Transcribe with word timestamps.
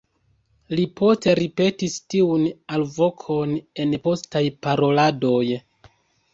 Li 0.77 0.85
poste 1.01 1.35
ripetis 1.39 1.99
tiun 2.15 2.49
alvokon 2.79 3.55
en 3.87 3.95
postaj 4.09 4.45
paroladoj. 4.67 5.47